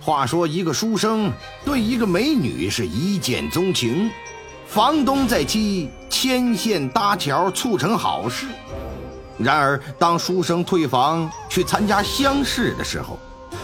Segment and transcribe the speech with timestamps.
[0.00, 1.30] 话说，一个书生
[1.62, 4.10] 对一个美女是一见钟情，
[4.66, 8.46] 房东在其牵线搭桥，促成好事。
[9.36, 13.18] 然而，当书生退房去参加乡试的时候，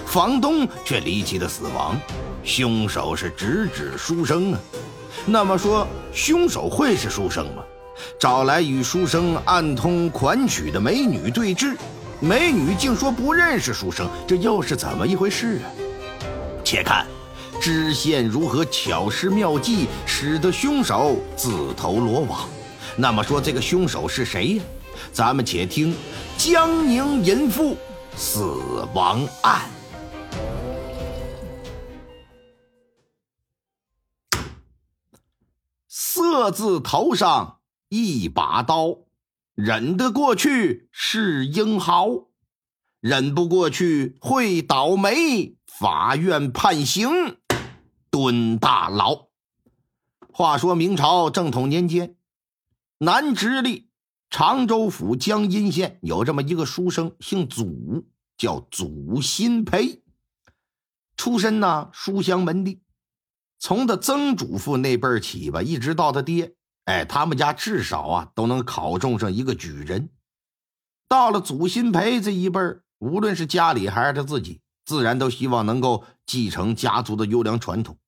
[0.04, 1.99] 房东却离奇的死亡，
[2.45, 4.59] 凶手是直指书生啊。
[5.25, 7.62] 那么说，凶手会是书生吗？
[8.18, 11.79] 找来与书生暗通款曲的美女对质，
[12.21, 15.64] 美女竟说不认识书生，这又是怎么一回事啊？
[16.66, 17.06] 且看
[17.61, 22.48] 知县如何巧施妙计，使得凶手自投罗网。
[22.96, 24.64] 那么说，这个凶手是谁呀？
[25.12, 25.94] 咱们且听
[26.36, 27.76] 江宁淫妇
[28.16, 28.40] 死
[28.92, 29.62] 亡案。
[35.89, 38.98] 色字头上一把刀，
[39.55, 42.08] 忍得过去是英豪，
[43.00, 45.55] 忍不过去会倒霉。
[45.79, 47.37] 法院判刑，
[48.11, 49.27] 蹲大牢。
[50.33, 52.17] 话说明朝正统年间，
[52.97, 53.91] 南直隶
[54.31, 58.07] 常州府江阴县有这么一个书生，姓祖，
[58.39, 60.03] 叫祖新培。
[61.15, 62.81] 出身呢书香门第，
[63.59, 66.55] 从他曾祖父那辈起吧，一直到他爹，
[66.87, 70.09] 哎，他们家至少啊都能考中上一个举人。
[71.07, 72.59] 到了祖新培这一辈
[72.99, 74.63] 无论是家里还是他自己。
[74.87, 77.98] 自然都希望能够继承家族的优良传统，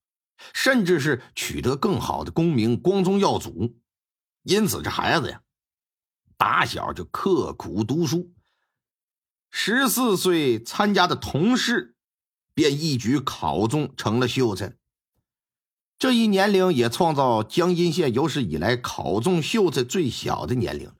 [0.54, 3.76] 甚至是取得更好的功名，光宗耀祖。
[4.44, 5.42] 因此，这孩子呀，
[6.36, 8.32] 打小就刻苦读书。
[9.50, 11.96] 十四岁参加的同试，
[12.54, 14.76] 便一举考中，成了秀才。
[15.98, 20.92] 这一年龄也创造江阴县有史以来考中秀才最小的年龄。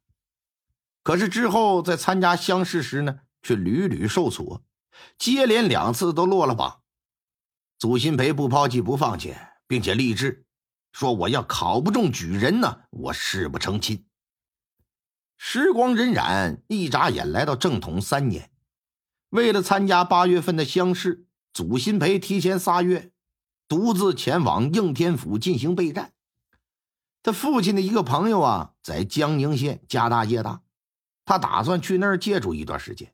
[1.05, 4.65] 可是之后在参加乡试时呢，却屡屡受挫。
[5.19, 6.81] 接连两次都落了榜，
[7.79, 9.35] 祖新培不抛弃不放弃，
[9.67, 10.47] 并且立志
[10.93, 14.05] 说：“我要考不中举人呢，我誓不成亲。”
[15.37, 18.51] 时光荏苒，一眨眼来到正统三年。
[19.31, 23.13] 为了参加八月份的乡试，祖新培提前仨月，
[23.69, 26.13] 独自前往应天府进行备战。
[27.23, 30.63] 他父亲的一个朋友啊，在江宁县家大业大，
[31.25, 33.13] 他打算去那儿借住一段时间。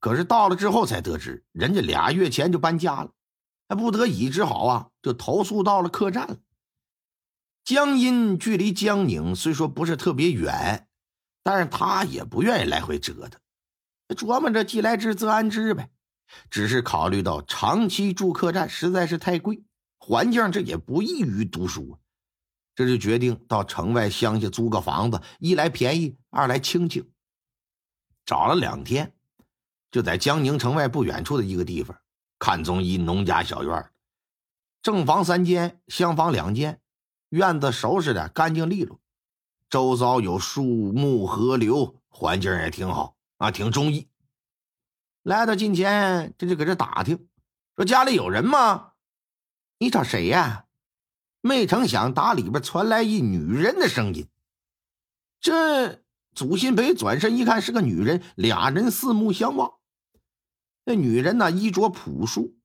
[0.00, 3.12] 可是到了之后才得知，人家俩月前就搬家了，
[3.68, 6.38] 还不得已只好啊，就投宿到了客栈了。
[7.64, 10.88] 江阴距离江宁虽说不是特别远，
[11.42, 13.38] 但是他也不愿意来回折腾，
[14.16, 15.90] 琢磨着既来之则安之呗。
[16.48, 19.62] 只是考虑到长期住客栈实在是太贵，
[19.98, 21.98] 环境这也不易于读书，
[22.74, 27.12] 这就决定到城外乡下租个房子，一来便宜，二来清静。
[28.24, 29.14] 找了两天。
[29.90, 31.96] 就在江宁城外不远处的一个地方，
[32.38, 33.90] 看中一农家小院，
[34.82, 36.80] 正房三间，厢房两间，
[37.30, 39.00] 院子收拾的干净利落，
[39.68, 44.08] 周遭有树木河流，环境也挺好啊，挺中意。
[45.22, 47.28] 来到近前，这就搁这打听，
[47.76, 48.92] 说家里有人吗？
[49.78, 50.66] 你找谁呀？
[51.40, 54.28] 没成想打里边传来一女人的声音。
[55.40, 56.02] 这
[56.34, 59.79] 祖新培转身一看，是个女人，俩人四目相望。
[60.90, 61.52] 那女人呢？
[61.52, 62.56] 衣着朴素，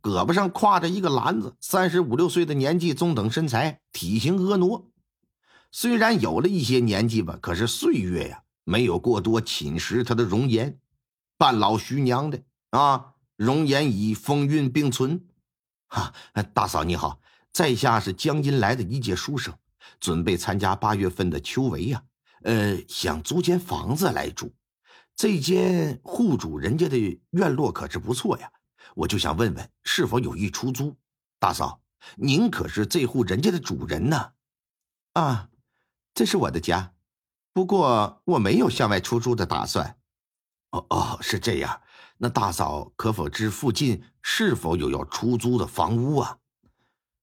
[0.00, 4.82] 胳膊上挎着一个篮子，三十五六岁的年纪，中等身材，体型婀娜。
[5.70, 10.78] 虽然有了一些年纪吧，可是岁月呀，没有过多侵蚀她的容颜，
[11.36, 12.40] 半老徐娘的
[12.70, 15.20] 啊，容颜与风韵并存。
[15.88, 16.14] 哈，
[16.54, 17.20] 大嫂你好，
[17.52, 19.52] 在下是江阴来的一介书生，
[20.00, 22.02] 准备参加八月份的秋闱呀，
[22.44, 24.50] 呃，想租间房子来住。
[25.16, 28.50] 这间户主人家的院落可是不错呀，
[28.96, 30.96] 我就想问问是否有意出租。
[31.38, 31.80] 大嫂，
[32.16, 34.32] 您可是这户人家的主人呢？
[35.12, 35.50] 啊，
[36.14, 36.94] 这是我的家，
[37.52, 39.98] 不过我没有向外出租的打算。
[40.70, 41.82] 哦哦，是这样。
[42.18, 46.38] 那大嫂可否知附近是否有要出租的房屋啊？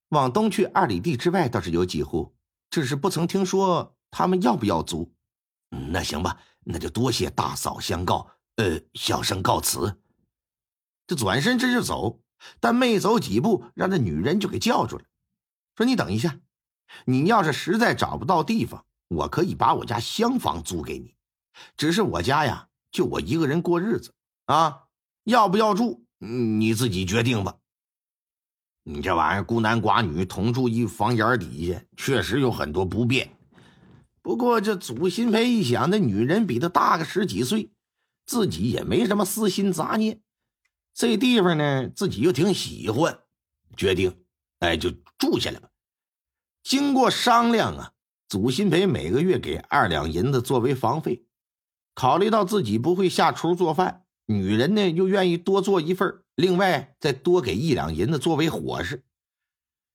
[0.08, 2.34] 往东去二里地之外倒是有几户，
[2.70, 5.12] 只是不曾听说他们要不要租。
[5.68, 6.40] 那行吧。
[6.64, 9.98] 那就多谢大嫂相告，呃，小生告辞。
[11.06, 12.20] 这转身这就走，
[12.60, 15.04] 但没走几步，让这女人就给叫住了，
[15.76, 16.38] 说：“你等一下，
[17.04, 21.14] 你要是实在找不到地方，我可以把我家厢房租给你。
[21.76, 24.14] 只是我家呀，就我一个人过日子
[24.46, 24.84] 啊，
[25.24, 27.56] 要不要住，你自己决定吧。
[28.84, 33.36] 你这玩意儿孤男寡女同住一房檐底下，确实有很多不便。”
[34.22, 37.72] 不过这祖新培一想，那女人比他大个十几岁，
[38.24, 40.20] 自己也没什么私心杂念，
[40.94, 43.18] 这地方呢，自己又挺喜欢，
[43.76, 44.24] 决定，
[44.60, 45.68] 哎，就住下来吧。
[46.62, 47.92] 经过商量啊，
[48.28, 51.26] 祖新培每个月给二两银子作为房费。
[51.94, 59.04] 考虑到自己不会下厨做饭，女人呢又愿意多做一份，另外再多给一两银子作为伙食。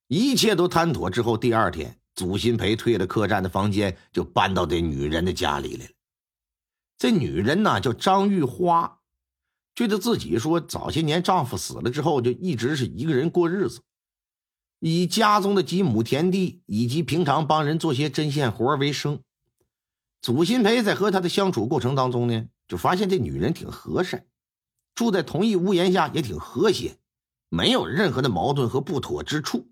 [0.07, 5.91] 一切都谈妥之后，第二天，祖新培退了客栈的房间，就搬到这女人的家里来了。
[6.97, 9.01] 这女人呢叫张玉花，
[9.75, 13.81] 据她自己说，早些年丈夫死了之后，就一直是一个人过日子，
[14.79, 19.21] 以家中的几亩田地以及平常帮人做些针线活为生。
[20.19, 24.25] 祖新培在和她的相处过程当中呢，就发现这女人挺和善，
[24.95, 26.97] 住在同一屋檐下也挺和谐，
[27.49, 29.69] 没有任何的矛盾和不妥之处。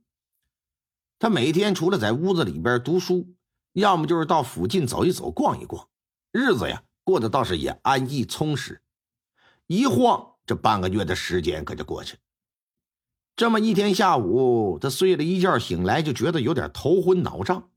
[1.18, 3.34] 他每天除了在屋子里边读书，
[3.74, 5.88] 要么就是到附近走一走、逛一逛，
[6.32, 8.82] 日子呀过得倒是也安逸充实。
[9.68, 12.20] 一晃这半个月的时间可就过去了。
[13.36, 17.70] 这么一天下午，他睡了一觉醒来，就觉得有点头昏脑胀。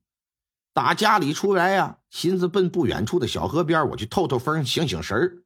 [0.72, 5.42] 打家里出来呀，寻思奔不远处的小河边，我去透透风，醒醒神儿。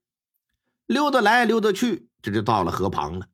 [0.86, 3.28] 溜达来溜达去，这就到了河旁了。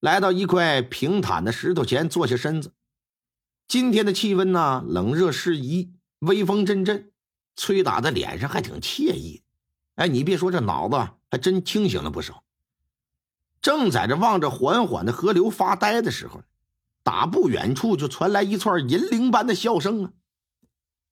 [0.00, 2.72] 来到一块平坦的石头前，坐下身子。
[3.68, 7.10] 今天的气温呢，冷热适宜，微风阵阵，
[7.56, 9.42] 吹打在脸上还挺惬意。
[9.96, 10.96] 哎，你别说，这脑子
[11.30, 12.44] 还真清醒了不少。
[13.60, 16.42] 正在这望着缓缓的河流发呆的时候，
[17.02, 20.12] 打不远处就传来一串银铃般的笑声啊！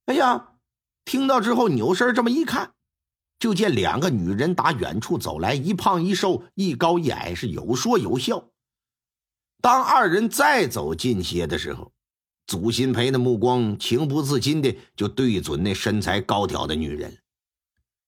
[0.07, 0.53] 哎呀，
[1.05, 2.75] 听到之后扭身这么一看，
[3.41, 8.51] 就见两个女人打远处走来，一胖一瘦，一高一矮，是有说有笑。
[9.61, 11.91] 当二人再走近些的时候，
[12.47, 17.19] 祖新培的目光情不自禁的就对准那身材高挑的女人。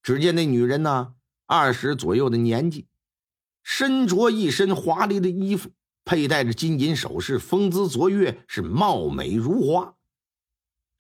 [0.03, 1.15] 只见那女人呢，
[1.47, 2.87] 二十左右的年纪，
[3.63, 5.71] 身着一身华丽的衣服，
[6.05, 9.95] 佩戴着金银首饰，风姿卓越，是貌美如花。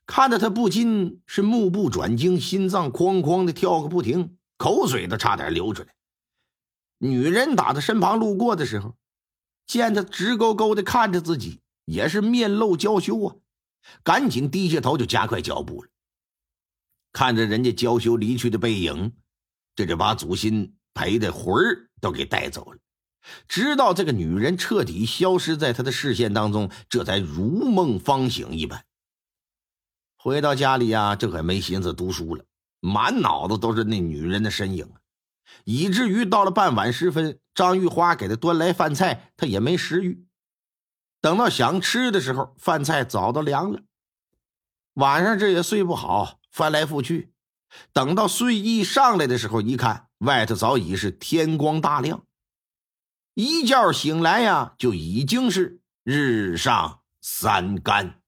[0.06, 5.94] 看得他不禁是目不转睛，心脏哐哐的跳个不停，口水都差点流出来。
[6.98, 8.96] 女人打他身旁路过的时候，
[9.66, 13.36] 见他直勾勾的看着自己，也是面露娇羞啊，
[14.02, 15.88] 赶紧低下头就加快脚步了。
[17.12, 19.14] 看着人家娇羞离去的背影，
[19.74, 22.78] 这就把祖新培的魂儿都给带走了。
[23.48, 28.84] 直到这个女人彻底消失在他的视线当中，这才如梦方醒一般。
[30.16, 32.44] 回到家里呀，这可没心思读书了，
[32.80, 34.90] 满脑子都是那女人的身影，
[35.64, 40.25] 以至于到了傍晚时分，张玉花给他端来饭菜，他也没食欲。
[41.20, 43.80] 等到想吃的时候，饭菜早都凉了。
[44.94, 47.32] 晚上这也睡不好，翻来覆去，
[47.92, 52.24] 等到睡意上来的时候，一看外头早已是天光大亮，
[53.34, 58.20] 一觉醒来呀，就已经是日上三竿。